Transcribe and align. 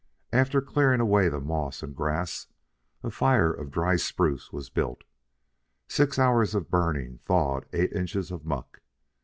After 0.33 0.61
clearing 0.63 0.99
away 0.99 1.29
the 1.29 1.39
moss 1.39 1.83
and 1.83 1.95
grass, 1.95 2.47
a 3.03 3.11
fire 3.11 3.53
of 3.53 3.69
dry 3.69 3.97
spruce 3.97 4.51
was 4.51 4.71
built. 4.71 5.03
Six 5.87 6.17
hours 6.17 6.55
of 6.55 6.71
burning 6.71 7.19
thawed 7.27 7.67
eight 7.71 7.93
inches 7.93 8.31
of 8.31 8.43
muck. 8.43 8.79